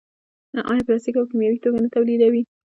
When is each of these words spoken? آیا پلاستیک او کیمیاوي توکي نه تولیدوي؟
آیا 0.69 0.83
پلاستیک 0.85 1.15
او 1.17 1.29
کیمیاوي 1.31 1.59
توکي 1.63 1.79
نه 1.83 1.89
تولیدوي؟ 1.95 2.41